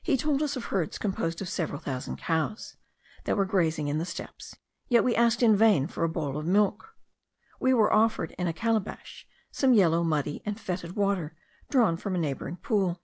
[0.00, 2.76] He told us of herds composed of several thousand cows,
[3.24, 4.54] that were grazing in the steppes;
[4.86, 6.94] yet we asked in vain for a bowl of milk.
[7.58, 11.34] We were offered, in a calabash, some yellow, muddy, and fetid water,
[11.68, 13.02] drawn from a neighbouring pool.